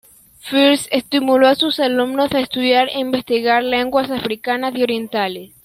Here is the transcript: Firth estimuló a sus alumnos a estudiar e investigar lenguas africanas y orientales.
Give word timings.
Firth 0.39 0.87
estimuló 0.89 1.45
a 1.47 1.53
sus 1.53 1.79
alumnos 1.79 2.31
a 2.33 2.39
estudiar 2.39 2.89
e 2.89 2.97
investigar 2.99 3.61
lenguas 3.63 4.09
africanas 4.09 4.73
y 4.75 4.81
orientales. 4.81 5.51